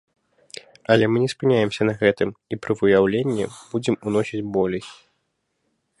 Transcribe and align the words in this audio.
Але 0.93 1.05
мы 1.09 1.17
не 1.23 1.27
спыняемся 1.33 1.81
на 1.91 1.95
гэтым, 2.01 2.29
і 2.55 2.59
пры 2.63 2.71
выяўленні 2.81 3.45
будзем 3.75 3.95
уносіць 4.13 4.45
болей. 4.57 4.85